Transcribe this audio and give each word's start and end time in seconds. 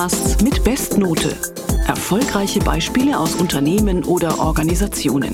Podcasts 0.00 0.42
mit 0.42 0.64
Bestnote. 0.64 1.36
Erfolgreiche 1.86 2.58
Beispiele 2.60 3.18
aus 3.18 3.34
Unternehmen 3.34 4.02
oder 4.04 4.38
Organisationen. 4.38 5.30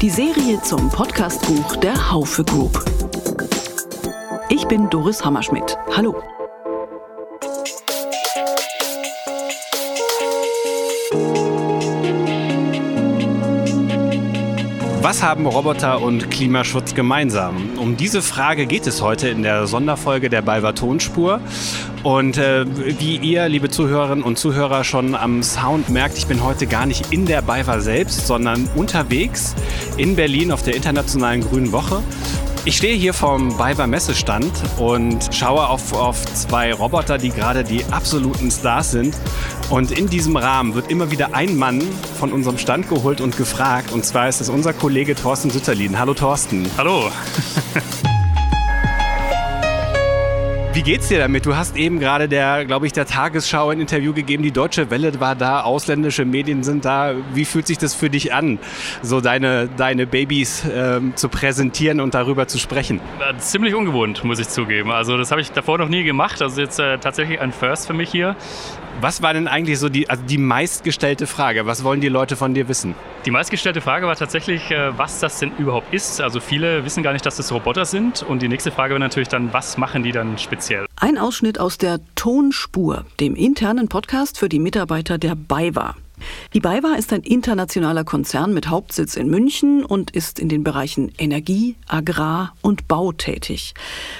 Die 0.00 0.08
Serie 0.08 0.58
zum 0.62 0.88
Podcastbuch 0.88 1.76
der 1.76 2.10
Haufe 2.10 2.42
Group. 2.42 2.82
Ich 4.48 4.64
bin 4.64 4.88
Doris 4.88 5.22
Hammerschmidt. 5.22 5.76
Hallo. 5.94 6.16
Was 15.02 15.22
haben 15.22 15.44
Roboter 15.44 16.00
und 16.00 16.30
Klimaschutz 16.30 16.94
gemeinsam? 16.94 17.70
Um 17.78 17.98
diese 17.98 18.22
Frage 18.22 18.64
geht 18.64 18.86
es 18.86 19.02
heute 19.02 19.28
in 19.28 19.42
der 19.42 19.66
Sonderfolge 19.66 20.30
der 20.30 20.40
Balver 20.40 20.74
Tonspur. 20.74 21.40
Und 22.02 22.38
äh, 22.38 22.64
wie 22.98 23.16
ihr, 23.16 23.48
liebe 23.48 23.68
Zuhörerinnen 23.68 24.24
und 24.24 24.38
Zuhörer, 24.38 24.84
schon 24.84 25.14
am 25.14 25.42
Sound 25.42 25.90
merkt, 25.90 26.16
ich 26.16 26.26
bin 26.26 26.42
heute 26.42 26.66
gar 26.66 26.86
nicht 26.86 27.12
in 27.12 27.26
der 27.26 27.42
BayWa 27.42 27.80
selbst, 27.80 28.26
sondern 28.26 28.68
unterwegs 28.74 29.54
in 29.98 30.16
Berlin 30.16 30.50
auf 30.50 30.62
der 30.62 30.76
Internationalen 30.76 31.42
Grünen 31.42 31.72
Woche. 31.72 32.02
Ich 32.64 32.76
stehe 32.76 32.94
hier 32.94 33.12
vom 33.14 33.56
BayWa 33.56 33.86
Messestand 33.86 34.50
und 34.78 35.34
schaue 35.34 35.68
auf, 35.68 35.92
auf 35.92 36.24
zwei 36.34 36.72
Roboter, 36.72 37.18
die 37.18 37.30
gerade 37.30 37.64
die 37.64 37.84
absoluten 37.90 38.50
Stars 38.50 38.90
sind. 38.90 39.16
Und 39.68 39.92
in 39.92 40.08
diesem 40.08 40.36
Rahmen 40.36 40.74
wird 40.74 40.90
immer 40.90 41.10
wieder 41.10 41.34
ein 41.34 41.56
Mann 41.56 41.82
von 42.18 42.32
unserem 42.32 42.58
Stand 42.58 42.88
geholt 42.88 43.20
und 43.20 43.36
gefragt. 43.36 43.92
Und 43.92 44.04
zwar 44.04 44.28
ist 44.28 44.40
es 44.40 44.48
unser 44.48 44.72
Kollege 44.72 45.14
Thorsten 45.14 45.50
Sütterlin. 45.50 45.98
Hallo 45.98 46.14
Thorsten. 46.14 46.66
Hallo. 46.76 47.10
Wie 50.72 50.82
geht's 50.82 51.08
dir 51.08 51.18
damit? 51.18 51.46
Du 51.46 51.56
hast 51.56 51.76
eben 51.76 51.98
gerade 51.98 52.28
der, 52.28 52.64
glaube 52.64 52.86
ich, 52.86 52.92
der 52.92 53.04
Tagesschau 53.04 53.70
ein 53.70 53.80
Interview 53.80 54.12
gegeben. 54.12 54.44
Die 54.44 54.52
Deutsche 54.52 54.88
Welle 54.88 55.18
war 55.18 55.34
da, 55.34 55.62
ausländische 55.62 56.24
Medien 56.24 56.62
sind 56.62 56.84
da. 56.84 57.14
Wie 57.34 57.44
fühlt 57.44 57.66
sich 57.66 57.76
das 57.76 57.92
für 57.92 58.08
dich 58.08 58.32
an, 58.32 58.60
so 59.02 59.20
deine, 59.20 59.68
deine 59.76 60.06
Babys 60.06 60.64
ähm, 60.72 61.16
zu 61.16 61.28
präsentieren 61.28 62.00
und 62.00 62.14
darüber 62.14 62.46
zu 62.46 62.58
sprechen? 62.58 63.00
Ziemlich 63.38 63.74
ungewohnt, 63.74 64.22
muss 64.22 64.38
ich 64.38 64.48
zugeben. 64.48 64.92
Also 64.92 65.18
das 65.18 65.32
habe 65.32 65.40
ich 65.40 65.50
davor 65.50 65.76
noch 65.76 65.88
nie 65.88 66.04
gemacht. 66.04 66.40
Also 66.40 66.60
jetzt 66.60 66.78
äh, 66.78 66.98
tatsächlich 66.98 67.40
ein 67.40 67.50
First 67.50 67.88
für 67.88 67.94
mich 67.94 68.10
hier. 68.10 68.36
Was 69.00 69.22
war 69.22 69.32
denn 69.32 69.48
eigentlich 69.48 69.78
so 69.78 69.88
die, 69.88 70.10
also 70.10 70.22
die 70.24 70.38
meistgestellte 70.38 71.26
Frage? 71.26 71.66
Was 71.66 71.84
wollen 71.84 72.00
die 72.00 72.08
Leute 72.08 72.36
von 72.36 72.54
dir 72.54 72.68
wissen? 72.68 72.94
Die 73.24 73.30
meistgestellte 73.30 73.80
Frage 73.80 74.06
war 74.06 74.16
tatsächlich, 74.16 74.70
äh, 74.70 74.96
was 74.98 75.20
das 75.20 75.38
denn 75.38 75.52
überhaupt 75.58 75.92
ist. 75.92 76.20
Also 76.20 76.40
viele 76.40 76.84
wissen 76.84 77.02
gar 77.02 77.12
nicht, 77.12 77.24
dass 77.24 77.36
das 77.36 77.52
Roboter 77.52 77.84
sind. 77.84 78.22
Und 78.22 78.42
die 78.42 78.48
nächste 78.48 78.70
Frage 78.70 78.94
war 78.94 78.98
natürlich 78.98 79.28
dann, 79.28 79.52
was 79.52 79.78
machen 79.78 80.02
die 80.02 80.12
dann 80.12 80.38
speziell? 80.38 80.86
Ein 80.96 81.18
Ausschnitt 81.18 81.58
aus 81.58 81.78
der 81.78 82.00
Tonspur, 82.14 83.04
dem 83.20 83.36
internen 83.36 83.88
Podcast 83.88 84.38
für 84.38 84.48
die 84.48 84.58
Mitarbeiter 84.58 85.18
der 85.18 85.34
BayWa. 85.34 85.94
Die 86.54 86.60
BayWa 86.60 86.94
ist 86.94 87.12
ein 87.12 87.22
internationaler 87.22 88.04
Konzern 88.04 88.54
mit 88.54 88.68
Hauptsitz 88.68 89.16
in 89.16 89.28
München 89.28 89.84
und 89.84 90.10
ist 90.10 90.38
in 90.38 90.48
den 90.48 90.64
Bereichen 90.64 91.12
Energie, 91.18 91.76
Agrar 91.86 92.54
und 92.62 92.88
Bau 92.88 93.12
tätig. 93.12 93.74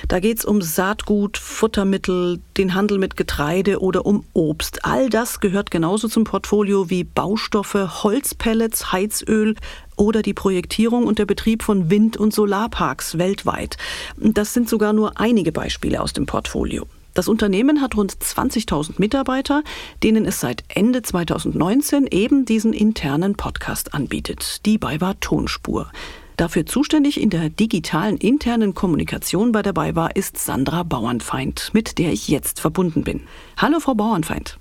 Da 0.08 0.20
geht 0.20 0.38
es 0.38 0.44
um 0.44 0.62
Saatgut, 0.62 1.38
Futtermittel, 1.38 2.40
den 2.56 2.74
Handel 2.74 2.98
mit 2.98 3.16
Getreide 3.16 3.80
oder 3.80 4.06
um 4.06 4.24
Obst. 4.32 4.84
All 4.84 5.08
das 5.08 5.40
gehört 5.40 5.70
genauso 5.70 6.08
zum 6.08 6.24
Portfolio 6.24 6.90
wie 6.90 7.04
Baustoffe, 7.04 8.02
Holzpellets, 8.02 8.92
Heizöl, 8.92 9.54
oder 9.96 10.22
die 10.22 10.34
Projektierung 10.34 11.06
und 11.06 11.18
der 11.18 11.26
Betrieb 11.26 11.62
von 11.62 11.90
Wind- 11.90 12.16
und 12.16 12.32
Solarparks 12.32 13.18
weltweit. 13.18 13.76
Das 14.16 14.54
sind 14.54 14.68
sogar 14.68 14.92
nur 14.92 15.20
einige 15.20 15.52
Beispiele 15.52 16.00
aus 16.00 16.14
dem 16.14 16.26
Portfolio. 16.26 16.86
Das 17.14 17.28
Unternehmen 17.28 17.80
hat 17.80 17.96
rund 17.96 18.12
20.000 18.12 18.94
Mitarbeiter, 18.98 19.62
denen 20.02 20.24
es 20.24 20.40
seit 20.40 20.64
Ende 20.68 21.02
2019 21.02 22.06
eben 22.06 22.44
diesen 22.44 22.72
internen 22.72 23.34
Podcast 23.34 23.94
anbietet, 23.94 24.64
die 24.64 24.78
BayWa 24.78 25.14
Tonspur. 25.14 25.90
Dafür 26.36 26.64
zuständig 26.64 27.20
in 27.20 27.28
der 27.28 27.50
digitalen 27.50 28.16
internen 28.16 28.74
Kommunikation 28.74 29.52
bei 29.52 29.60
der 29.60 29.72
BayWa 29.72 30.06
ist 30.06 30.38
Sandra 30.38 30.84
Bauernfeind, 30.84 31.70
mit 31.74 31.98
der 31.98 32.12
ich 32.12 32.28
jetzt 32.28 32.60
verbunden 32.60 33.04
bin. 33.04 33.22
Hallo, 33.58 33.80
Frau 33.80 33.94
Bauernfeind. 33.94 34.58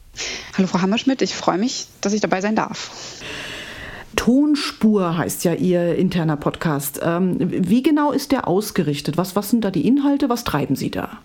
Hallo, 0.57 0.67
Frau 0.67 0.81
Hammerschmidt. 0.81 1.21
Ich 1.21 1.35
freue 1.35 1.57
mich, 1.57 1.87
dass 2.01 2.13
ich 2.13 2.19
dabei 2.19 2.41
sein 2.41 2.55
darf. 2.55 3.21
Tonspur 4.15 5.17
heißt 5.17 5.45
ja 5.45 5.53
Ihr 5.53 5.95
interner 5.95 6.35
Podcast. 6.35 6.99
Ähm, 7.01 7.37
wie 7.39 7.83
genau 7.83 8.11
ist 8.11 8.31
der 8.31 8.47
ausgerichtet? 8.47 9.17
Was, 9.17 9.35
was 9.35 9.49
sind 9.49 9.63
da 9.63 9.71
die 9.71 9.87
Inhalte? 9.87 10.27
Was 10.27 10.43
treiben 10.43 10.75
Sie 10.75 10.91
da? 10.91 11.19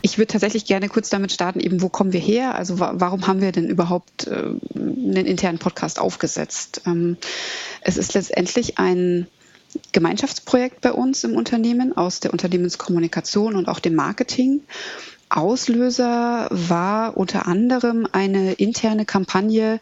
Ich 0.00 0.18
würde 0.18 0.32
tatsächlich 0.32 0.64
gerne 0.64 0.88
kurz 0.88 1.10
damit 1.10 1.32
starten, 1.32 1.60
eben 1.60 1.82
wo 1.82 1.88
kommen 1.88 2.12
wir 2.12 2.20
her? 2.20 2.54
Also 2.54 2.78
warum 2.78 3.26
haben 3.26 3.40
wir 3.40 3.52
denn 3.52 3.68
überhaupt 3.68 4.26
äh, 4.26 4.50
einen 4.74 5.26
internen 5.26 5.58
Podcast 5.58 5.98
aufgesetzt? 5.98 6.82
Ähm, 6.86 7.16
es 7.80 7.96
ist 7.96 8.14
letztendlich 8.14 8.78
ein 8.78 9.26
Gemeinschaftsprojekt 9.92 10.80
bei 10.80 10.92
uns 10.92 11.24
im 11.24 11.34
Unternehmen 11.34 11.96
aus 11.96 12.20
der 12.20 12.32
Unternehmenskommunikation 12.32 13.56
und 13.56 13.68
auch 13.68 13.80
dem 13.80 13.94
Marketing. 13.94 14.62
Auslöser 15.30 16.48
war 16.50 17.16
unter 17.16 17.46
anderem 17.46 18.06
eine 18.12 18.52
interne 18.54 19.04
Kampagne, 19.04 19.80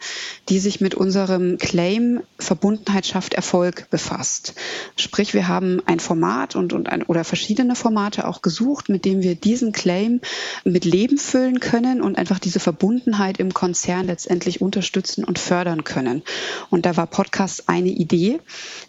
die 0.48 0.58
sich 0.58 0.80
mit 0.80 0.94
unserem 0.94 1.58
Claim 1.58 2.20
Verbundenheit 2.38 3.06
schafft 3.06 3.34
Erfolg 3.34 3.88
befasst. 3.90 4.54
Sprich, 4.96 5.34
wir 5.34 5.48
haben 5.48 5.80
ein 5.86 6.00
Format 6.00 6.56
und, 6.56 6.72
und 6.72 6.88
ein, 6.88 7.02
oder 7.04 7.24
verschiedene 7.24 7.76
Formate 7.76 8.26
auch 8.26 8.42
gesucht, 8.42 8.88
mit 8.88 9.04
dem 9.04 9.22
wir 9.22 9.34
diesen 9.34 9.72
Claim 9.72 10.20
mit 10.64 10.84
Leben 10.84 11.18
füllen 11.18 11.60
können 11.60 12.02
und 12.02 12.18
einfach 12.18 12.38
diese 12.38 12.60
Verbundenheit 12.60 13.38
im 13.38 13.54
Konzern 13.54 14.06
letztendlich 14.06 14.60
unterstützen 14.60 15.24
und 15.24 15.38
fördern 15.38 15.84
können. 15.84 16.22
Und 16.70 16.86
da 16.86 16.96
war 16.96 17.06
Podcast 17.06 17.68
eine 17.68 17.90
Idee, 17.90 18.40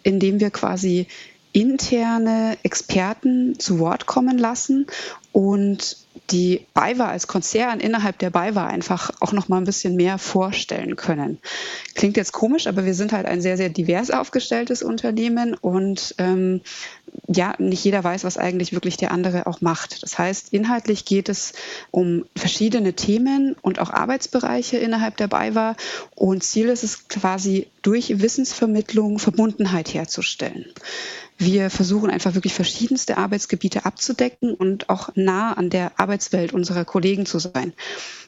in 0.02 0.18
dem 0.18 0.40
wir 0.40 0.50
quasi 0.50 1.06
interne 1.52 2.56
Experten 2.62 3.58
zu 3.58 3.78
Wort 3.78 4.06
kommen 4.06 4.38
lassen 4.38 4.86
und 5.32 5.96
die 6.30 6.66
BayWa 6.74 7.08
als 7.08 7.26
Konzern 7.26 7.80
innerhalb 7.80 8.18
der 8.18 8.30
BayWa 8.30 8.66
einfach 8.66 9.10
auch 9.20 9.32
noch 9.32 9.48
mal 9.48 9.58
ein 9.58 9.64
bisschen 9.64 9.96
mehr 9.96 10.18
vorstellen 10.18 10.96
können. 10.96 11.38
Klingt 11.94 12.16
jetzt 12.16 12.32
komisch, 12.32 12.66
aber 12.66 12.84
wir 12.84 12.94
sind 12.94 13.12
halt 13.12 13.26
ein 13.26 13.40
sehr, 13.40 13.56
sehr 13.56 13.68
divers 13.68 14.10
aufgestelltes 14.10 14.82
Unternehmen 14.82 15.54
und 15.54 16.14
ähm, 16.18 16.60
ja, 17.26 17.54
nicht 17.58 17.84
jeder 17.84 18.04
weiß, 18.04 18.24
was 18.24 18.36
eigentlich 18.36 18.72
wirklich 18.72 18.98
der 18.98 19.10
andere 19.12 19.46
auch 19.46 19.60
macht. 19.60 20.02
Das 20.02 20.18
heißt, 20.18 20.52
inhaltlich 20.52 21.06
geht 21.06 21.28
es 21.28 21.54
um 21.90 22.26
verschiedene 22.36 22.92
Themen 22.92 23.56
und 23.62 23.78
auch 23.78 23.90
Arbeitsbereiche 23.90 24.76
innerhalb 24.76 25.16
der 25.16 25.28
BayWa 25.28 25.76
und 26.14 26.42
Ziel 26.42 26.68
ist 26.68 26.84
es 26.84 27.08
quasi 27.08 27.68
durch 27.82 28.20
Wissensvermittlung 28.20 29.18
Verbundenheit 29.18 29.94
herzustellen. 29.94 30.66
Wir 31.38 31.70
versuchen 31.70 32.10
einfach 32.10 32.34
wirklich 32.34 32.52
verschiedenste 32.52 33.16
Arbeitsgebiete 33.16 33.86
abzudecken 33.86 34.54
und 34.54 34.90
auch 34.90 35.10
nah 35.14 35.52
an 35.52 35.70
der 35.70 35.92
Arbeitswelt 35.98 36.52
unserer 36.52 36.84
Kollegen 36.84 37.26
zu 37.26 37.38
sein. 37.38 37.72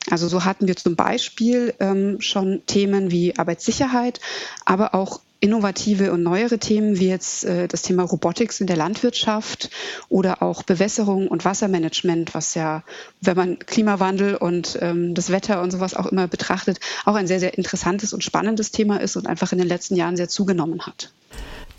Also 0.09 0.29
so 0.29 0.45
hatten 0.45 0.69
wir 0.69 0.77
zum 0.77 0.95
Beispiel 0.95 1.75
ähm, 1.81 2.21
schon 2.21 2.63
Themen 2.67 3.11
wie 3.11 3.37
Arbeitssicherheit, 3.37 4.21
aber 4.65 4.95
auch 4.95 5.21
innovative 5.41 6.13
und 6.13 6.23
neuere 6.23 6.59
Themen 6.59 6.99
wie 7.01 7.09
jetzt 7.09 7.45
äh, 7.45 7.67
das 7.67 7.83
Thema 7.83 8.05
Robotics 8.05 8.61
in 8.61 8.67
der 8.67 8.77
Landwirtschaft 8.77 9.71
oder 10.09 10.43
auch 10.43 10.63
Bewässerung 10.63 11.29
und 11.29 11.45
Wassermanagement, 11.45 12.35
was 12.35 12.55
ja, 12.55 12.85
wenn 13.21 13.37
man 13.37 13.59
Klimawandel 13.59 14.37
und 14.37 14.79
ähm, 14.83 15.15
das 15.15 15.31
Wetter 15.31 15.63
und 15.63 15.71
sowas 15.71 15.95
auch 15.95 16.07
immer 16.07 16.29
betrachtet, 16.29 16.79
auch 17.07 17.15
ein 17.15 17.27
sehr, 17.27 17.41
sehr 17.41 17.57
interessantes 17.57 18.13
und 18.13 18.23
spannendes 18.23 18.71
Thema 18.71 18.99
ist 18.99 19.17
und 19.17 19.27
einfach 19.27 19.53
in 19.53 19.59
den 19.59 19.69
letzten 19.69 19.97
Jahren 19.97 20.17
sehr 20.17 20.29
zugenommen 20.29 20.87
hat. 20.87 21.13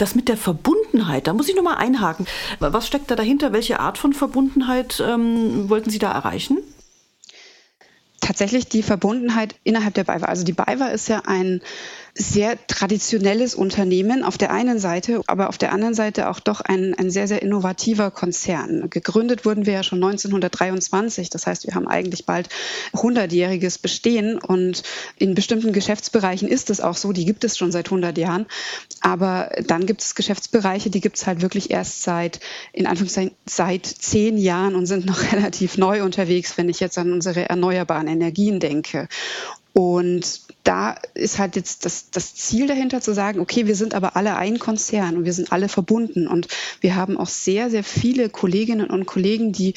Das 0.01 0.16
mit 0.16 0.29
der 0.29 0.38
Verbundenheit, 0.38 1.28
da 1.28 1.34
muss 1.34 1.47
ich 1.47 1.56
nochmal 1.56 1.78
einhaken. 1.78 2.25
Was 2.57 2.88
steckt 2.88 3.12
da 3.12 3.16
dahinter? 3.16 3.53
Welche 3.53 3.79
Art 3.79 4.00
von 4.00 4.13
Verbundenheit 4.13 5.00
ähm, 5.00 5.69
wollten 5.69 5.91
Sie 5.91 6.00
da 6.00 6.12
erreichen? 6.12 6.57
Tatsächlich 8.19 8.68
die 8.68 8.81
Verbundenheit 8.81 9.53
innerhalb 9.63 9.94
der 9.94 10.06
BayWa. 10.06 10.25
Also 10.25 10.44
die 10.44 10.53
BayWa 10.53 10.88
ist 10.88 11.07
ja 11.07 11.21
ein 11.27 11.62
sehr 12.13 12.58
traditionelles 12.68 13.56
Unternehmen 13.56 14.24
auf 14.24 14.38
der 14.38 14.52
einen 14.52 14.80
Seite, 14.80 15.22
aber 15.28 15.50
auf 15.50 15.58
der 15.58 15.72
anderen 15.72 15.94
Seite 15.94 16.30
auch 16.30 16.40
doch 16.40 16.62
ein, 16.62 16.94
ein 16.94 17.10
sehr, 17.10 17.28
sehr 17.28 17.42
innovativer 17.42 18.12
Konzern. 18.12 18.90
Gegründet 18.90 19.46
wurden 19.46 19.66
wir 19.66 19.74
ja 19.74 19.84
schon 19.84 20.04
1923. 20.04 21.30
Das 21.30 21.48
heißt, 21.48 21.68
wir 21.68 21.75
haben 21.75 21.88
eigentlich 21.88 22.25
bald 22.25 22.50
100-jähriges 22.94 23.81
Bestehen 23.81 24.40
und 24.40 24.84
in 25.18 25.36
bestimmten 25.36 25.72
Geschäftsbereichen 25.72 26.48
ist 26.48 26.69
es 26.69 26.81
auch 26.81 26.98
so, 26.98 27.13
die 27.13 27.25
gibt 27.25 27.44
es 27.44 27.58
schon 27.58 27.72
seit 27.72 27.88
100 27.88 28.18
Jahren. 28.18 28.46
Aber 29.00 29.52
dann 29.66 29.86
gibt 29.86 30.02
es 30.02 30.16
Geschäftsbereiche, 30.16 30.90
die 30.90 31.02
gibt 31.02 31.18
es 31.18 31.28
halt 31.28 31.42
wirklich 31.42 31.72
erst 31.72 32.04
seit, 32.04 32.40
in 32.74 32.88
Anführungszeichen, 32.88 33.36
seit 33.46 33.86
zehn 33.86 34.38
Jahren 34.38 34.75
und 34.75 34.86
sind 34.86 35.06
noch 35.06 35.22
relativ 35.31 35.78
neu 35.78 36.04
unterwegs, 36.04 36.57
wenn 36.57 36.69
ich 36.69 36.80
jetzt 36.80 36.98
an 36.98 37.14
unsere 37.14 37.48
erneuerbaren 37.48 38.07
Energien 38.07 38.60
denke. 38.60 39.07
Und 39.74 40.42
da 40.63 40.96
ist 41.13 41.40
halt 41.40 41.56
jetzt 41.56 41.86
das, 41.86 42.12
das 42.12 42.36
Ziel 42.36 42.68
dahinter 42.68 43.02
zu 43.02 43.13
sagen, 43.13 43.40
okay, 43.40 43.68
wir 43.68 43.75
sind 43.75 43.96
aber 43.96 44.16
alle 44.16 44.36
ein 44.36 44.60
Konzern 44.60 45.18
und 45.18 45.25
wir 45.25 45.34
sind 45.34 45.52
alle 45.52 45.69
verbunden. 45.69 46.28
Und 46.28 46.48
wir 46.81 46.96
haben 46.96 47.18
auch 47.18 47.28
sehr, 47.28 47.69
sehr 47.69 47.84
viele 47.84 48.30
Kolleginnen 48.30 48.90
und 48.90 49.06
Kollegen, 49.06 49.52
die 49.52 49.74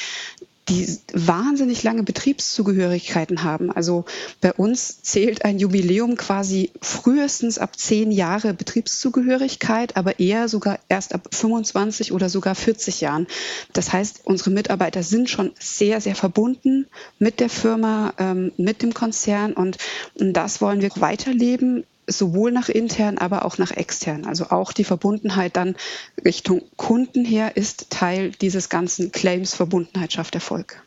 die 0.68 0.98
wahnsinnig 1.12 1.82
lange 1.82 2.04
Betriebszugehörigkeiten 2.04 3.42
haben. 3.42 3.70
Also 3.70 4.04
bei 4.40 4.52
uns 4.52 5.02
zählt 5.02 5.44
ein 5.44 5.58
Jubiläum 5.58 6.16
quasi 6.16 6.72
frühestens 6.80 7.58
ab 7.58 7.78
zehn 7.78 8.10
Jahre 8.10 8.54
Betriebszugehörigkeit, 8.54 9.96
aber 9.96 10.18
eher 10.20 10.48
sogar 10.48 10.78
erst 10.88 11.14
ab 11.14 11.28
25 11.32 12.12
oder 12.12 12.30
sogar 12.30 12.54
40 12.54 13.02
Jahren. 13.02 13.26
Das 13.74 13.92
heißt, 13.92 14.22
unsere 14.24 14.50
Mitarbeiter 14.50 15.02
sind 15.02 15.28
schon 15.28 15.52
sehr, 15.58 16.00
sehr 16.00 16.14
verbunden 16.14 16.86
mit 17.18 17.40
der 17.40 17.50
Firma, 17.50 18.14
ähm, 18.18 18.52
mit 18.56 18.82
dem 18.82 18.94
Konzern 18.94 19.52
und 19.52 19.76
das 20.14 20.60
wollen 20.62 20.80
wir 20.80 20.90
weiterleben 20.96 21.84
sowohl 22.06 22.52
nach 22.52 22.68
intern, 22.68 23.18
aber 23.18 23.44
auch 23.44 23.58
nach 23.58 23.70
extern. 23.70 24.24
Also 24.24 24.46
auch 24.50 24.72
die 24.72 24.84
Verbundenheit 24.84 25.56
dann 25.56 25.76
Richtung 26.24 26.62
Kunden 26.76 27.24
her 27.24 27.56
ist 27.56 27.90
Teil 27.90 28.30
dieses 28.30 28.68
ganzen 28.68 29.12
Claims 29.12 29.54
Verbundenheit 29.54 30.12
schafft 30.12 30.34
Erfolg. 30.34 30.82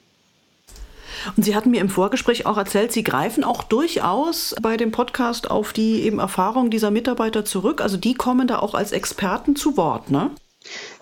Und 1.35 1.43
Sie 1.43 1.55
hatten 1.55 1.71
mir 1.71 1.81
im 1.81 1.89
Vorgespräch 1.89 2.45
auch 2.45 2.57
erzählt, 2.57 2.91
Sie 2.91 3.03
greifen 3.03 3.43
auch 3.43 3.63
durchaus 3.63 4.55
bei 4.61 4.77
dem 4.77 4.91
Podcast 4.91 5.49
auf 5.49 5.73
die 5.73 6.03
eben 6.03 6.19
Erfahrung 6.19 6.69
dieser 6.69 6.91
Mitarbeiter 6.91 7.43
zurück. 7.43 7.81
Also 7.81 7.97
die 7.97 8.13
kommen 8.13 8.47
da 8.47 8.59
auch 8.59 8.73
als 8.73 8.91
Experten 8.91 9.55
zu 9.55 9.77
Wort, 9.77 10.11
ne? 10.11 10.31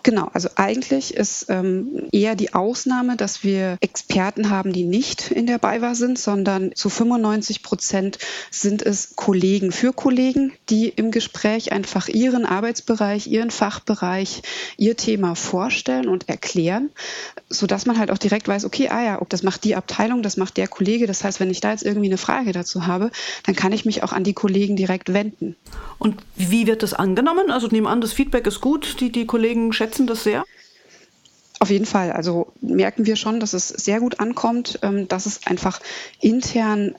Genau, 0.05 0.29
also 0.33 0.49
eigentlich 0.53 1.15
ist 1.15 1.47
ähm, 1.49 2.03
eher 2.11 2.35
die 2.35 2.53
Ausnahme, 2.53 3.15
dass 3.15 3.43
wir 3.43 3.77
Experten 3.81 4.51
haben, 4.51 4.71
die 4.71 4.83
nicht 4.83 5.31
in 5.31 5.47
der 5.47 5.57
BayWa 5.57 5.95
sind, 5.95 6.19
sondern 6.19 6.75
zu 6.75 6.91
95 6.91 7.63
Prozent 7.63 8.19
sind 8.51 8.83
es 8.83 9.15
Kollegen 9.15 9.71
für 9.71 9.93
Kollegen, 9.93 10.53
die 10.69 10.89
im 10.89 11.09
Gespräch 11.09 11.71
einfach 11.71 12.07
ihren 12.07 12.45
Arbeitsbereich, 12.45 13.25
ihren 13.25 13.49
Fachbereich, 13.49 14.43
ihr 14.77 14.95
Thema 14.95 15.33
vorstellen 15.33 16.07
und 16.07 16.29
erklären, 16.29 16.91
sodass 17.49 17.87
man 17.87 17.97
halt 17.97 18.11
auch 18.11 18.19
direkt 18.19 18.47
weiß, 18.47 18.65
okay, 18.65 18.89
ah 18.89 19.03
ja, 19.03 19.19
das 19.29 19.41
macht 19.41 19.63
die 19.63 19.75
Abteilung, 19.75 20.21
das 20.21 20.37
macht 20.37 20.57
der 20.57 20.67
Kollege. 20.67 21.07
Das 21.07 21.23
heißt, 21.23 21.39
wenn 21.39 21.49
ich 21.49 21.61
da 21.61 21.71
jetzt 21.71 21.83
irgendwie 21.83 22.09
eine 22.09 22.19
Frage 22.19 22.51
dazu 22.51 22.85
habe, 22.85 23.09
dann 23.47 23.55
kann 23.55 23.71
ich 23.71 23.85
mich 23.85 24.03
auch 24.03 24.13
an 24.13 24.23
die 24.23 24.33
Kollegen 24.33 24.75
direkt 24.75 25.13
wenden. 25.13 25.55
Und 25.97 26.17
wie 26.35 26.67
wird 26.67 26.83
das 26.83 26.93
angenommen? 26.93 27.49
Also 27.49 27.69
nehmen 27.69 27.87
an, 27.87 28.01
das 28.01 28.13
Feedback 28.13 28.45
ist 28.45 28.61
gut, 28.61 28.97
die, 28.99 29.11
die 29.11 29.25
Kollegen 29.25 29.73
schätzen 29.73 29.94
das 30.00 30.24
sehr? 30.24 30.44
Auf 31.59 31.69
jeden 31.69 31.86
Fall. 31.86 32.12
Also 32.12 32.51
merken 32.62 33.06
wir 33.06 33.15
schon, 33.15 33.39
dass 33.39 33.53
es 33.53 33.69
sehr 33.69 34.00
gut 34.00 34.19
ankommt, 34.19 34.80
ähm, 34.81 35.07
dass 35.07 35.25
es 35.25 35.47
einfach 35.47 35.80
intern 36.19 36.95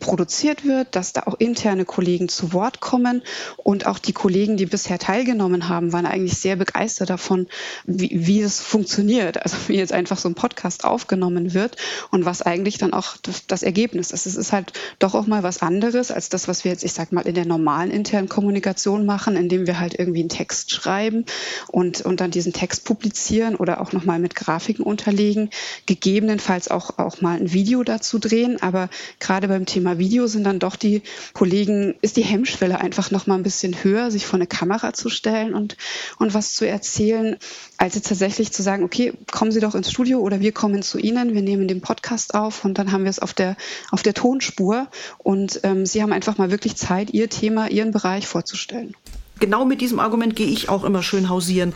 produziert 0.00 0.64
wird, 0.64 0.96
dass 0.96 1.12
da 1.12 1.22
auch 1.26 1.34
interne 1.38 1.84
Kollegen 1.84 2.28
zu 2.28 2.52
Wort 2.52 2.80
kommen. 2.80 3.22
Und 3.56 3.86
auch 3.86 3.98
die 3.98 4.12
Kollegen, 4.12 4.56
die 4.56 4.66
bisher 4.66 4.98
teilgenommen 4.98 5.68
haben, 5.68 5.92
waren 5.92 6.06
eigentlich 6.06 6.38
sehr 6.38 6.56
begeistert 6.56 7.10
davon, 7.10 7.46
wie, 7.84 8.10
wie 8.26 8.40
es 8.40 8.60
funktioniert, 8.60 9.42
also 9.42 9.56
wie 9.68 9.76
jetzt 9.76 9.92
einfach 9.92 10.18
so 10.18 10.28
ein 10.28 10.34
Podcast 10.34 10.84
aufgenommen 10.84 11.54
wird 11.54 11.76
und 12.10 12.24
was 12.24 12.42
eigentlich 12.42 12.78
dann 12.78 12.92
auch 12.92 13.16
das, 13.22 13.46
das 13.46 13.62
Ergebnis 13.62 14.10
ist. 14.10 14.26
Es 14.26 14.36
ist 14.36 14.52
halt 14.52 14.72
doch 14.98 15.14
auch 15.14 15.26
mal 15.26 15.42
was 15.42 15.62
anderes 15.62 16.10
als 16.10 16.28
das, 16.28 16.48
was 16.48 16.64
wir 16.64 16.72
jetzt, 16.72 16.84
ich 16.84 16.92
sag 16.92 17.12
mal, 17.12 17.26
in 17.26 17.34
der 17.34 17.46
normalen 17.46 17.90
internen 17.90 18.28
Kommunikation 18.28 19.06
machen, 19.06 19.36
indem 19.36 19.66
wir 19.66 19.78
halt 19.78 19.98
irgendwie 19.98 20.20
einen 20.20 20.28
Text 20.28 20.72
schreiben 20.72 21.24
und, 21.68 22.00
und 22.00 22.20
dann 22.20 22.30
diesen 22.30 22.52
Text 22.52 22.84
publizieren 22.84 23.56
oder 23.56 23.80
auch 23.80 23.92
nochmal 23.92 24.18
mit 24.18 24.34
Grafiken 24.34 24.84
unterlegen, 24.84 25.50
gegebenenfalls 25.86 26.70
auch, 26.70 26.98
auch 26.98 27.20
mal 27.20 27.36
ein 27.36 27.52
Video 27.52 27.82
dazu 27.84 28.18
drehen, 28.18 28.60
aber 28.62 28.88
gerade 29.18 29.48
beim 29.48 29.66
Thema 29.66 29.89
Thema 29.90 29.98
Video 29.98 30.26
sind 30.26 30.44
dann 30.44 30.58
doch 30.58 30.76
die 30.76 31.02
Kollegen, 31.32 31.94
ist 32.00 32.16
die 32.16 32.22
Hemmschwelle 32.22 32.80
einfach 32.80 33.10
noch 33.10 33.26
mal 33.26 33.34
ein 33.34 33.42
bisschen 33.42 33.82
höher, 33.82 34.10
sich 34.10 34.26
vor 34.26 34.36
eine 34.36 34.46
Kamera 34.46 34.92
zu 34.92 35.08
stellen 35.08 35.54
und, 35.54 35.76
und 36.18 36.32
was 36.32 36.54
zu 36.54 36.66
erzählen, 36.66 37.36
als 37.76 37.96
jetzt 37.96 38.08
tatsächlich 38.08 38.52
zu 38.52 38.62
sagen, 38.62 38.84
okay, 38.84 39.12
kommen 39.30 39.50
Sie 39.50 39.60
doch 39.60 39.74
ins 39.74 39.90
Studio 39.90 40.20
oder 40.20 40.40
wir 40.40 40.52
kommen 40.52 40.82
zu 40.82 40.98
Ihnen, 40.98 41.34
wir 41.34 41.42
nehmen 41.42 41.66
den 41.66 41.80
Podcast 41.80 42.34
auf 42.34 42.64
und 42.64 42.78
dann 42.78 42.92
haben 42.92 43.02
wir 43.02 43.10
es 43.10 43.18
auf 43.18 43.34
der, 43.34 43.56
auf 43.90 44.02
der 44.02 44.14
Tonspur. 44.14 44.86
Und 45.18 45.60
ähm, 45.64 45.86
Sie 45.86 46.02
haben 46.02 46.12
einfach 46.12 46.38
mal 46.38 46.50
wirklich 46.50 46.76
Zeit, 46.76 47.10
Ihr 47.10 47.28
Thema, 47.28 47.68
Ihren 47.68 47.90
Bereich 47.90 48.28
vorzustellen 48.28 48.94
genau 49.40 49.64
mit 49.64 49.80
diesem 49.80 49.98
Argument 49.98 50.36
gehe 50.36 50.46
ich 50.46 50.68
auch 50.68 50.84
immer 50.84 51.02
schön 51.02 51.28
hausieren. 51.28 51.72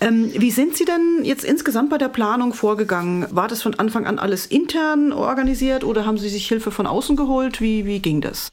Ähm, 0.00 0.30
wie 0.34 0.50
sind 0.50 0.76
Sie 0.76 0.84
denn 0.84 1.24
jetzt 1.24 1.44
insgesamt 1.44 1.90
bei 1.90 1.98
der 1.98 2.08
Planung 2.08 2.54
vorgegangen? 2.54 3.26
War 3.30 3.48
das 3.48 3.62
von 3.62 3.74
Anfang 3.74 4.06
an 4.06 4.18
alles 4.18 4.46
intern 4.46 5.12
organisiert 5.12 5.84
oder 5.84 6.06
haben 6.06 6.18
Sie 6.18 6.28
sich 6.28 6.46
Hilfe 6.46 6.70
von 6.70 6.86
außen 6.86 7.16
geholt? 7.16 7.60
Wie, 7.60 7.86
wie 7.86 8.00
ging 8.00 8.20
das? 8.20 8.52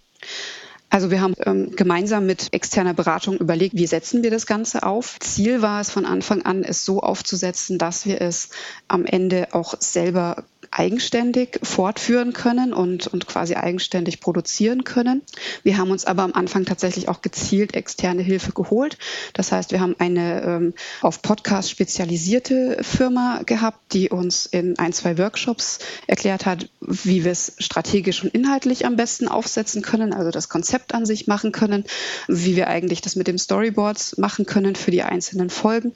Also 0.89 1.11
wir 1.11 1.21
haben 1.21 1.33
ähm, 1.45 1.75
gemeinsam 1.75 2.25
mit 2.25 2.47
externer 2.53 2.93
Beratung 2.93 3.37
überlegt, 3.37 3.75
wie 3.75 3.87
setzen 3.87 4.23
wir 4.23 4.31
das 4.31 4.45
Ganze 4.45 4.83
auf. 4.83 5.19
Ziel 5.19 5.61
war 5.61 5.81
es 5.81 5.91
von 5.91 6.05
Anfang 6.05 6.43
an, 6.43 6.63
es 6.63 6.85
so 6.85 7.01
aufzusetzen, 7.01 7.77
dass 7.77 8.05
wir 8.05 8.21
es 8.21 8.49
am 8.87 9.05
Ende 9.05 9.49
auch 9.51 9.75
selber 9.79 10.45
eigenständig 10.77 11.59
fortführen 11.63 12.33
können 12.33 12.71
und, 12.71 13.07
und 13.07 13.27
quasi 13.27 13.55
eigenständig 13.55 14.19
produzieren 14.19 14.83
können. 14.83 15.23
Wir 15.63 15.77
haben 15.77 15.89
uns 15.89 16.05
aber 16.05 16.21
am 16.21 16.33
Anfang 16.33 16.65
tatsächlich 16.65 17.09
auch 17.09 17.21
gezielt 17.21 17.73
externe 17.73 18.21
Hilfe 18.21 18.51
geholt. 18.51 18.97
Das 19.33 19.51
heißt, 19.51 19.71
wir 19.71 19.79
haben 19.79 19.95
eine 19.97 20.43
ähm, 20.43 20.73
auf 21.01 21.23
Podcast 21.23 21.71
spezialisierte 21.71 22.77
Firma 22.81 23.41
gehabt, 23.45 23.93
die 23.93 24.09
uns 24.09 24.45
in 24.45 24.77
ein, 24.77 24.93
zwei 24.93 25.17
Workshops 25.17 25.79
erklärt 26.05 26.45
hat, 26.45 26.69
wie 26.79 27.23
wir 27.23 27.31
es 27.31 27.53
strategisch 27.57 28.23
und 28.23 28.33
inhaltlich 28.33 28.85
am 28.85 28.95
besten 28.95 29.27
aufsetzen 29.27 29.81
können, 29.81 30.13
also 30.13 30.29
das 30.29 30.47
Konzept 30.47 30.93
an 30.93 31.07
sich 31.07 31.25
machen 31.25 31.51
können, 31.51 31.85
wie 32.27 32.55
wir 32.55 32.67
eigentlich 32.67 33.01
das 33.01 33.15
mit 33.15 33.27
dem 33.27 33.39
Storyboards 33.39 34.17
machen 34.17 34.45
können 34.45 34.75
für 34.75 34.91
die 34.91 35.01
einzelnen 35.01 35.49
Folgen 35.49 35.93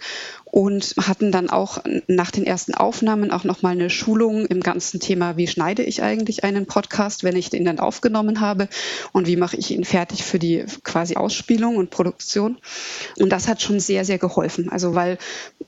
und 0.52 0.96
hatten 1.02 1.32
dann 1.32 1.50
auch 1.50 1.80
nach 2.08 2.30
den 2.30 2.46
ersten 2.46 2.74
Aufnahmen 2.74 3.32
auch 3.32 3.46
nochmal 3.46 3.72
eine 3.72 3.90
Schulung 3.90 4.46
im 4.46 4.60
ganzen 4.60 5.00
Thema, 5.00 5.38
wie 5.38 5.48
schneide 5.48 5.82
ich 5.82 6.04
eigentlich 6.04 6.44
einen 6.44 6.66
Podcast, 6.66 7.24
wenn 7.24 7.38
ich 7.38 7.50
den 7.50 7.64
dann 7.64 7.80
aufgenommen 7.80 8.42
habe 8.42 8.68
und 9.14 9.28
wie 9.28 9.38
mache 9.38 9.56
ich 9.56 9.72
ihn 9.72 9.86
fertig 9.86 10.24
für 10.24 10.40
die 10.40 10.66
quasi 10.84 11.16
Ausspielung 11.16 11.78
und 11.78 11.90
Produktion. 11.90 12.58
Und 13.18 13.32
das 13.32 13.48
hat 13.48 13.62
schon 13.62 13.80
sehr, 13.80 14.04
sehr 14.04 14.18
geholfen. 14.18 14.70
Also 14.70 14.94
weil 14.94 15.18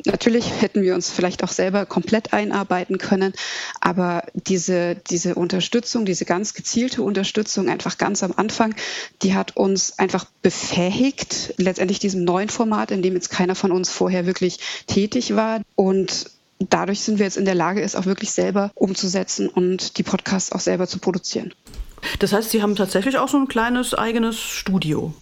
natürlich 0.05 0.61
hätten 0.61 0.81
wir 0.81 0.95
uns 0.95 1.09
vielleicht 1.09 1.43
auch 1.43 1.51
selber 1.51 1.85
komplett 1.85 2.33
einarbeiten 2.33 2.97
können, 2.97 3.33
aber 3.79 4.23
diese, 4.33 4.95
diese 4.95 5.35
Unterstützung, 5.35 6.05
diese 6.05 6.25
ganz 6.25 6.53
gezielte 6.53 7.03
Unterstützung 7.03 7.69
einfach 7.69 7.97
ganz 7.97 8.23
am 8.23 8.33
Anfang, 8.35 8.75
die 9.21 9.33
hat 9.33 9.55
uns 9.55 9.99
einfach 9.99 10.25
befähigt, 10.41 11.53
letztendlich 11.57 11.99
diesem 11.99 12.23
neuen 12.23 12.49
Format, 12.49 12.91
in 12.91 13.01
dem 13.01 13.13
jetzt 13.13 13.29
keiner 13.29 13.55
von 13.55 13.71
uns 13.71 13.89
vorher 13.89 14.25
wirklich 14.25 14.59
tätig 14.87 15.35
war. 15.35 15.61
Und 15.75 16.29
dadurch 16.59 17.01
sind 17.01 17.19
wir 17.19 17.25
jetzt 17.25 17.37
in 17.37 17.45
der 17.45 17.55
Lage, 17.55 17.81
es 17.81 17.95
auch 17.95 18.05
wirklich 18.05 18.31
selber 18.31 18.71
umzusetzen 18.75 19.49
und 19.49 19.97
die 19.97 20.03
Podcasts 20.03 20.51
auch 20.51 20.59
selber 20.59 20.87
zu 20.87 20.99
produzieren. 20.99 21.53
Das 22.19 22.33
heißt, 22.33 22.51
Sie 22.51 22.61
haben 22.61 22.75
tatsächlich 22.75 23.17
auch 23.17 23.29
so 23.29 23.37
ein 23.37 23.47
kleines 23.47 23.93
eigenes 23.93 24.39
Studio. 24.39 25.13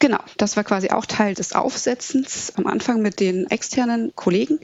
Genau, 0.00 0.20
das 0.36 0.56
war 0.56 0.62
quasi 0.62 0.90
auch 0.90 1.06
Teil 1.06 1.34
des 1.34 1.52
Aufsetzens 1.54 2.52
am 2.54 2.66
Anfang 2.68 3.02
mit 3.02 3.18
den 3.18 3.50
externen 3.50 4.12
Kollegen, 4.14 4.60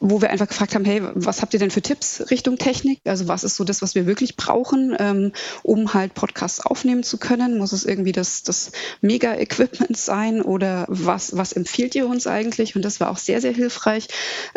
wo 0.00 0.20
wir 0.20 0.30
einfach 0.30 0.46
gefragt 0.46 0.74
haben, 0.74 0.84
hey, 0.84 1.02
was 1.14 1.40
habt 1.40 1.54
ihr 1.54 1.60
denn 1.60 1.70
für 1.70 1.80
Tipps 1.80 2.30
Richtung 2.30 2.58
Technik? 2.58 3.00
Also 3.04 3.28
was 3.28 3.44
ist 3.44 3.56
so 3.56 3.64
das, 3.64 3.82
was 3.82 3.94
wir 3.94 4.06
wirklich 4.06 4.36
brauchen, 4.36 4.94
ähm, 4.98 5.32
um 5.62 5.94
halt 5.94 6.14
Podcasts 6.14 6.60
aufnehmen 6.60 7.02
zu 7.02 7.16
können? 7.16 7.58
Muss 7.58 7.72
es 7.72 7.84
irgendwie 7.86 8.12
das, 8.12 8.42
das 8.42 8.72
Mega-Equipment 9.00 9.96
sein 9.96 10.42
oder 10.42 10.84
was, 10.88 11.36
was 11.36 11.52
empfiehlt 11.52 11.94
ihr 11.94 12.06
uns 12.06 12.26
eigentlich? 12.26 12.76
Und 12.76 12.84
das 12.84 13.00
war 13.00 13.10
auch 13.10 13.18
sehr, 13.18 13.40
sehr 13.40 13.52
hilfreich, 13.52 14.08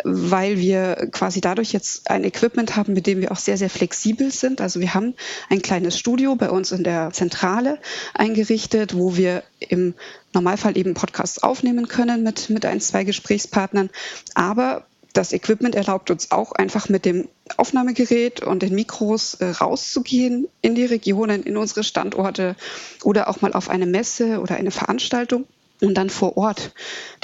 weil 0.04 0.58
wir 0.58 1.08
quasi 1.10 1.40
dadurch 1.40 1.72
jetzt 1.72 2.10
ein 2.10 2.24
Equipment 2.24 2.76
haben, 2.76 2.92
mit 2.92 3.06
dem 3.06 3.20
wir 3.22 3.32
auch 3.32 3.38
sehr, 3.38 3.56
sehr 3.56 3.70
flexibel 3.70 4.30
sind. 4.30 4.60
Also 4.60 4.78
wir 4.80 4.94
haben 4.94 5.14
ein 5.48 5.62
kleines 5.62 5.98
Studio 5.98 6.36
bei 6.36 6.50
uns 6.50 6.70
in 6.70 6.84
der 6.84 7.10
Zentrale 7.12 7.78
eingerichtet, 8.14 8.94
wo 8.94 9.16
wir 9.16 9.42
im 9.58 9.94
Normalfall 10.32 10.76
eben 10.76 10.94
Podcasts 10.94 11.42
aufnehmen 11.42 11.88
können 11.88 12.22
mit, 12.22 12.50
mit 12.50 12.64
ein, 12.64 12.80
zwei 12.80 13.04
Gesprächspartnern. 13.04 13.90
Aber 14.34 14.86
das 15.12 15.32
Equipment 15.32 15.74
erlaubt 15.74 16.10
uns 16.10 16.30
auch 16.30 16.52
einfach 16.52 16.88
mit 16.88 17.04
dem 17.04 17.28
Aufnahmegerät 17.56 18.42
und 18.42 18.62
den 18.62 18.74
Mikros 18.74 19.34
äh, 19.34 19.46
rauszugehen 19.50 20.48
in 20.62 20.74
die 20.74 20.86
Regionen, 20.86 21.42
in 21.42 21.56
unsere 21.56 21.84
Standorte 21.84 22.56
oder 23.02 23.28
auch 23.28 23.40
mal 23.42 23.52
auf 23.52 23.68
eine 23.68 23.86
Messe 23.86 24.40
oder 24.40 24.56
eine 24.56 24.70
Veranstaltung 24.70 25.44
und 25.80 25.94
dann 25.94 26.08
vor 26.08 26.36
Ort 26.36 26.72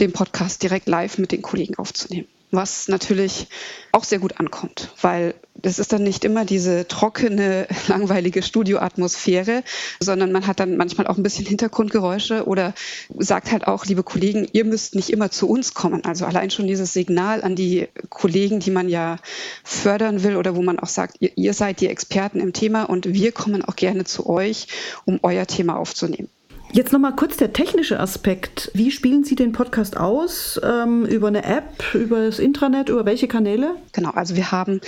den 0.01 0.13
Podcast 0.13 0.63
direkt 0.63 0.87
live 0.87 1.19
mit 1.19 1.33
den 1.33 1.43
Kollegen 1.43 1.77
aufzunehmen 1.77 2.29
was 2.51 2.89
natürlich 2.89 3.49
auch 3.93 4.05
sehr 4.05 4.19
gut 4.19 4.39
ankommt, 4.39 4.93
weil 5.01 5.35
das 5.55 5.79
ist 5.79 5.93
dann 5.93 6.05
nicht 6.05 6.25
immer 6.25 6.45
diese 6.45 6.87
trockene, 6.87 7.67
langweilige 7.89 8.43
Studioatmosphäre, 8.43 9.65
sondern 10.01 10.33
man 10.33 10.47
hat 10.47 10.61
dann 10.61 10.77
manchmal 10.77 11.07
auch 11.09 11.17
ein 11.17 11.23
bisschen 11.23 11.47
Hintergrundgeräusche 11.47 12.47
oder 12.47 12.75
sagt 13.19 13.51
halt 13.51 13.67
auch, 13.67 13.85
liebe 13.85 14.03
Kollegen, 14.03 14.47
ihr 14.53 14.65
müsst 14.65 14.95
nicht 14.95 15.11
immer 15.11 15.31
zu 15.31 15.49
uns 15.49 15.75
kommen. 15.75 16.05
Also 16.05 16.27
allein 16.27 16.51
schon 16.51 16.67
dieses 16.67 16.93
Signal 16.93 17.43
an 17.43 17.57
die 17.57 17.89
Kollegen, 18.09 18.61
die 18.61 18.71
man 18.71 18.89
ja 18.89 19.19
fördern 19.65 20.23
will 20.23 20.37
oder 20.37 20.55
wo 20.55 20.63
man 20.63 20.79
auch 20.79 20.89
sagt, 20.89 21.17
ihr, 21.21 21.33
ihr 21.37 21.55
seid 21.55 21.81
die 21.81 21.89
Experten 21.89 22.41
im 22.41 22.53
Thema 22.53 22.85
und 22.85 23.13
wir 23.13 23.33
kommen 23.33 23.65
auch 23.65 23.77
gerne 23.77 24.05
zu 24.05 24.29
euch, 24.29 24.69
um 25.05 25.19
euer 25.23 25.47
Thema 25.47 25.77
aufzunehmen. 25.77 26.29
Jetzt 26.71 26.93
nochmal 26.93 27.17
kurz 27.17 27.39
der 27.39 27.55
technische 27.55 27.99
Aspekt. 27.99 28.71
Wie 28.75 28.91
spielen 28.91 29.25
Sie 29.25 29.35
den 29.35 29.53
Podcast 29.53 29.97
aus? 29.97 30.61
Ähm, 30.63 31.07
über 31.07 31.29
eine 31.29 31.45
App, 31.45 31.95
über 31.95 32.27
das 32.27 32.39
Intranet, 32.39 32.91
über 32.91 33.07
welche 33.07 33.27
Kanäle? 33.27 33.77
Genau, 33.93 34.11
also 34.11 34.37
wir 34.37 34.53
haben 34.53 34.81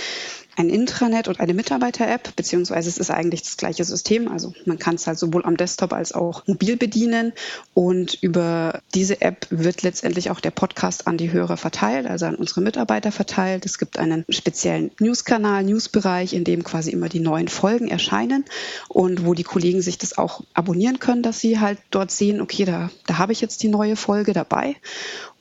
ein 0.57 0.69
Intranet 0.69 1.27
und 1.27 1.39
eine 1.39 1.53
Mitarbeiter-App, 1.53 2.35
beziehungsweise 2.35 2.89
es 2.89 2.97
ist 2.97 3.09
eigentlich 3.09 3.43
das 3.43 3.57
gleiche 3.57 3.83
System. 3.83 4.27
Also 4.27 4.53
man 4.65 4.77
kann 4.77 4.95
es 4.95 5.07
halt 5.07 5.17
sowohl 5.17 5.45
am 5.45 5.57
Desktop 5.57 5.93
als 5.93 6.11
auch 6.11 6.45
mobil 6.47 6.77
bedienen. 6.77 7.33
Und 7.73 8.17
über 8.21 8.81
diese 8.93 9.21
App 9.21 9.47
wird 9.49 9.81
letztendlich 9.81 10.29
auch 10.29 10.39
der 10.39 10.51
Podcast 10.51 11.07
an 11.07 11.17
die 11.17 11.31
Hörer 11.31 11.57
verteilt, 11.57 12.05
also 12.05 12.25
an 12.25 12.35
unsere 12.35 12.61
Mitarbeiter 12.61 13.11
verteilt. 13.11 13.65
Es 13.65 13.77
gibt 13.77 13.97
einen 13.97 14.25
speziellen 14.29 14.91
News-Kanal, 14.99 15.63
News-Bereich, 15.63 16.33
in 16.33 16.43
dem 16.43 16.63
quasi 16.63 16.91
immer 16.91 17.09
die 17.09 17.19
neuen 17.19 17.47
Folgen 17.47 17.87
erscheinen 17.87 18.45
und 18.89 19.25
wo 19.25 19.33
die 19.33 19.43
Kollegen 19.43 19.81
sich 19.81 19.97
das 19.97 20.17
auch 20.17 20.41
abonnieren 20.53 20.99
können, 20.99 21.23
dass 21.23 21.39
sie 21.39 21.59
halt 21.59 21.79
dort 21.91 22.11
sehen, 22.11 22.41
okay, 22.41 22.65
da, 22.65 22.89
da 23.07 23.17
habe 23.17 23.31
ich 23.31 23.41
jetzt 23.41 23.63
die 23.63 23.69
neue 23.69 23.95
Folge 23.95 24.33
dabei. 24.33 24.75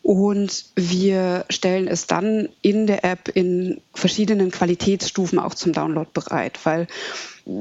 Und 0.02 0.64
wir 0.76 1.44
stellen 1.50 1.86
es 1.86 2.06
dann 2.06 2.48
in 2.62 2.86
der 2.86 3.04
App 3.04 3.28
in 3.34 3.80
verschiedenen 3.92 4.50
Qualitätsstufen 4.50 5.38
auch 5.38 5.54
zum 5.54 5.72
Download 5.72 6.08
bereit, 6.12 6.58
weil 6.64 6.86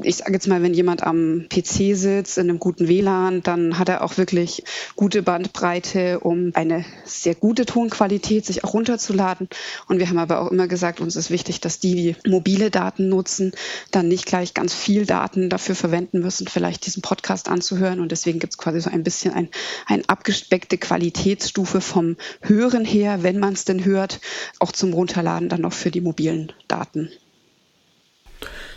ich 0.04 0.18
sage 0.18 0.34
jetzt 0.34 0.48
mal, 0.48 0.62
wenn 0.62 0.74
jemand 0.74 1.04
am 1.04 1.48
PC 1.50 1.96
sitzt, 1.96 2.38
in 2.38 2.50
einem 2.50 2.60
guten 2.60 2.88
WLAN, 2.88 3.42
dann 3.44 3.80
hat 3.80 3.90
er 3.90 4.04
auch 4.04 4.18
wirklich 4.18 4.64
gute 4.96 5.24
Bandbreite, 5.24 6.20
um 6.20 6.52
eine 6.54 6.86
sehr 7.06 7.36
gute 7.36 7.66
Tonqualität 7.66 8.46
sich 8.46 8.64
auch 8.64 8.74
runterzuladen. 8.74 9.48
Und 9.88 10.00
wir 10.00 10.10
haben 10.10 10.18
aber 10.18 10.42
auch 10.42 10.52
immer 10.52 10.68
gesagt, 10.68 11.02
uns 11.02 11.16
ist 11.16 11.32
wichtig, 11.32 11.62
dass 11.62 11.80
die, 11.80 12.16
die 12.24 12.30
mobile 12.30 12.70
Daten 12.70 13.10
nutzen, 13.10 13.52
dann 13.92 14.08
nicht 14.08 14.26
gleich 14.26 14.54
ganz 14.54 14.74
viel 14.74 15.06
Daten 15.06 15.50
dafür 15.50 15.76
verwenden 15.76 16.20
müssen, 16.20 16.48
vielleicht 16.48 16.86
diesen 16.86 17.02
Podcast 17.02 17.50
anzuhören. 17.50 18.00
Und 18.00 18.12
deswegen 18.12 18.40
gibt 18.40 18.54
es 18.54 18.58
quasi 18.58 18.80
so 18.82 18.90
ein 18.90 19.04
bisschen 19.04 19.34
ein, 19.34 19.50
ein 19.86 20.08
abgespeckte 20.08 20.78
Qualitätsstufe 20.78 21.82
vom 21.82 22.18
Hören 22.42 22.86
her, 22.86 23.24
wenn 23.24 23.40
man 23.40 23.54
es 23.54 23.66
denn 23.66 23.86
hört, 23.86 24.20
auch 24.60 24.72
zum 24.72 24.94
Runterladen 24.94 25.50
dann 25.50 25.62
noch 25.62 25.74
für 25.74 25.92
die 25.92 26.02
mobilen 26.02 26.54
Daten. 26.68 27.10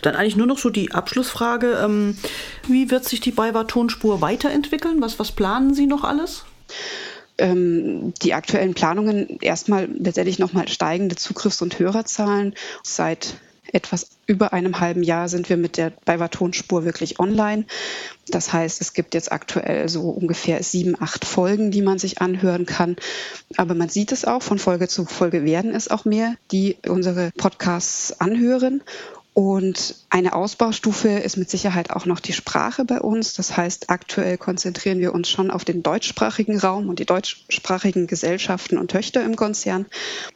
Dann 0.03 0.15
eigentlich 0.15 0.35
nur 0.35 0.47
noch 0.47 0.57
so 0.59 0.69
die 0.69 0.91
Abschlussfrage. 0.91 1.79
Ähm, 1.83 2.17
wie 2.67 2.91
wird 2.91 3.05
sich 3.05 3.21
die 3.21 3.31
BayWa 3.31 3.63
Tonspur 3.63 4.21
weiterentwickeln? 4.21 5.01
Was, 5.01 5.17
was 5.17 5.31
planen 5.31 5.73
Sie 5.73 5.87
noch 5.87 6.03
alles? 6.03 6.45
Ähm, 7.37 8.13
die 8.21 8.33
aktuellen 8.33 8.75
Planungen 8.75 9.39
erstmal 9.41 9.89
letztendlich 9.91 10.39
nochmal 10.39 10.67
steigende 10.67 11.15
Zugriffs- 11.15 11.61
und 11.61 11.79
Hörerzahlen. 11.79 12.53
Seit 12.83 13.35
etwas 13.71 14.09
über 14.27 14.53
einem 14.53 14.79
halben 14.79 15.03
Jahr 15.03 15.27
sind 15.27 15.49
wir 15.49 15.57
mit 15.57 15.77
der 15.77 15.91
BayWa 16.05 16.27
Tonspur 16.27 16.85
wirklich 16.85 17.19
online. 17.19 17.65
Das 18.27 18.53
heißt, 18.53 18.79
es 18.81 18.93
gibt 18.93 19.15
jetzt 19.15 19.31
aktuell 19.31 19.89
so 19.89 20.09
ungefähr 20.09 20.61
sieben, 20.63 20.95
acht 20.99 21.25
Folgen, 21.25 21.71
die 21.71 21.81
man 21.81 21.97
sich 21.97 22.21
anhören 22.21 22.65
kann. 22.65 22.95
Aber 23.57 23.73
man 23.73 23.89
sieht 23.89 24.11
es 24.11 24.25
auch, 24.25 24.43
von 24.43 24.59
Folge 24.59 24.87
zu 24.87 25.05
Folge 25.05 25.43
werden 25.43 25.73
es 25.73 25.89
auch 25.89 26.05
mehr, 26.05 26.35
die 26.51 26.77
unsere 26.87 27.31
Podcasts 27.35 28.19
anhören. 28.19 28.83
Und 29.33 29.95
eine 30.11 30.33
Ausbaustufe 30.33 31.09
ist 31.09 31.37
mit 31.37 31.49
Sicherheit 31.49 31.89
auch 31.89 32.05
noch 32.05 32.19
die 32.19 32.33
Sprache 32.33 32.85
bei 32.85 33.01
uns. 33.01 33.33
Das 33.33 33.57
heißt, 33.57 33.89
aktuell 33.89 34.37
konzentrieren 34.37 34.99
wir 34.99 35.11
uns 35.11 35.27
schon 35.27 35.49
auf 35.49 35.65
den 35.65 35.81
deutschsprachigen 35.81 36.59
Raum 36.59 36.87
und 36.87 36.99
die 36.99 37.05
deutschsprachigen 37.05 38.05
Gesellschaften 38.05 38.77
und 38.77 38.91
Töchter 38.91 39.23
im 39.23 39.35
Konzern, 39.35 39.87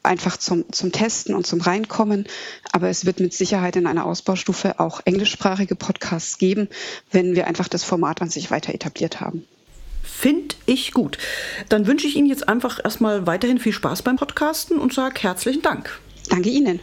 einfach 0.01 0.37
zum, 0.37 0.65
zum 0.71 0.91
Testen 0.91 1.35
und 1.35 1.45
zum 1.45 1.61
Reinkommen. 1.61 2.25
Aber 2.71 2.89
es 2.89 3.05
wird 3.05 3.19
mit 3.19 3.35
Sicherheit 3.35 3.75
in 3.75 3.85
einer 3.85 4.05
Ausbaustufe 4.05 4.79
auch 4.79 5.01
englischsprachige 5.05 5.75
Podcasts 5.75 6.39
geben, 6.39 6.67
wenn 7.11 7.35
wir 7.35 7.45
einfach 7.45 7.67
das 7.67 7.83
Format 7.83 8.23
an 8.23 8.31
sich 8.31 8.49
weiter 8.49 8.73
etabliert 8.73 9.21
haben. 9.21 9.45
Finde 10.01 10.55
ich 10.65 10.93
gut. 10.93 11.19
Dann 11.69 11.85
wünsche 11.85 12.07
ich 12.07 12.15
Ihnen 12.15 12.27
jetzt 12.27 12.49
einfach 12.49 12.79
erstmal 12.83 13.27
weiterhin 13.27 13.59
viel 13.59 13.73
Spaß 13.73 14.01
beim 14.01 14.15
Podcasten 14.15 14.79
und 14.79 14.91
sage 14.91 15.21
herzlichen 15.21 15.61
Dank. 15.61 15.99
Danke 16.29 16.49
Ihnen. 16.49 16.79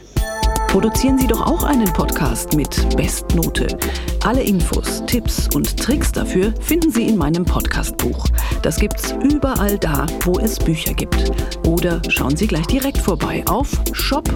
Produzieren 0.74 1.16
Sie 1.16 1.28
doch 1.28 1.40
auch 1.46 1.62
einen 1.62 1.86
Podcast 1.92 2.56
mit 2.56 2.96
Bestnote. 2.96 3.78
Alle 4.24 4.42
Infos, 4.42 5.04
Tipps 5.06 5.48
und 5.54 5.76
Tricks 5.78 6.10
dafür 6.10 6.52
finden 6.60 6.90
Sie 6.90 7.06
in 7.06 7.16
meinem 7.16 7.44
Podcastbuch. 7.44 8.26
Das 8.60 8.80
gibt's 8.80 9.14
überall 9.22 9.78
da, 9.78 10.04
wo 10.24 10.36
es 10.40 10.58
Bücher 10.58 10.92
gibt. 10.92 11.30
Oder 11.64 12.02
schauen 12.08 12.36
Sie 12.36 12.48
gleich 12.48 12.66
direkt 12.66 12.98
vorbei 12.98 13.44
auf 13.46 13.70
shop.haufe.de. 13.92 14.32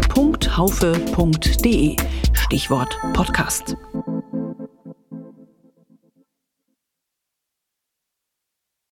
Stichwort 2.33 2.97
Podcast. 3.14 3.76